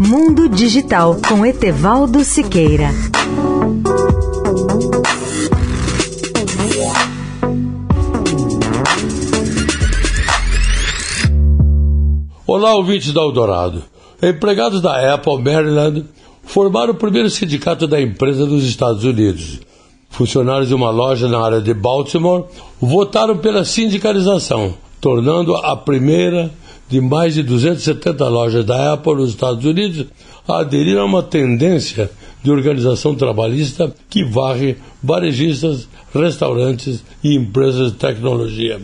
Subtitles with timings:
[0.00, 2.90] Mundo Digital com Etevaldo Siqueira.
[12.46, 13.82] Olá, ouvintes da Eldorado.
[14.22, 16.04] Empregados da Apple Maryland
[16.44, 19.58] formaram o primeiro sindicato da empresa dos Estados Unidos.
[20.10, 22.44] Funcionários de uma loja na área de Baltimore
[22.80, 26.52] votaram pela sindicalização, tornando a primeira
[26.88, 30.06] de mais de 270 lojas da Apple nos Estados Unidos
[30.46, 32.10] a aderir a uma tendência
[32.42, 38.80] de organização trabalhista que varre varejistas, restaurantes e empresas de tecnologia.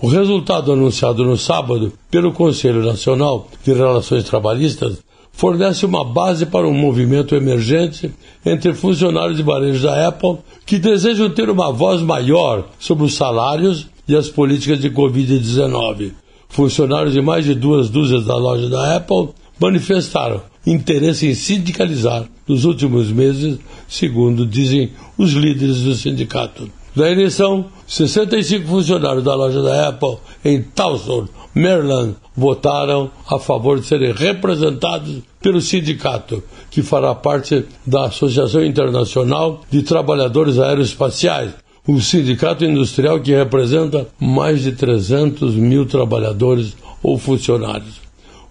[0.00, 4.98] O resultado anunciado no sábado pelo Conselho Nacional de Relações Trabalhistas
[5.32, 8.10] fornece uma base para um movimento emergente
[8.44, 13.88] entre funcionários de varejo da Apple que desejam ter uma voz maior sobre os salários
[14.06, 16.12] e as políticas de Covid-19.
[16.54, 22.64] Funcionários de mais de duas dúzias da loja da Apple manifestaram interesse em sindicalizar nos
[22.64, 26.70] últimos meses, segundo dizem os líderes do sindicato.
[26.94, 33.86] Na eleição, 65 funcionários da loja da Apple em Towson, Maryland, votaram a favor de
[33.86, 41.50] serem representados pelo sindicato, que fará parte da Associação Internacional de Trabalhadores Aeroespaciais,
[41.86, 48.00] um sindicato industrial que representa mais de 300 mil trabalhadores ou funcionários.